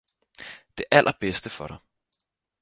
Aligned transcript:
Det 0.77 0.85
allerbedste 0.91 1.49
for 1.49 1.67
dig 1.67 1.77